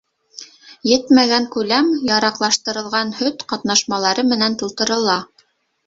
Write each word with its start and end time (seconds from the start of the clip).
Етмәгән 0.91 1.45
күләм 1.57 1.91
яраҡлаштырылған 2.13 3.15
һөт 3.21 3.47
ҡатнашмалары 3.55 4.29
менән 4.35 4.61
тултырыла. 4.65 5.25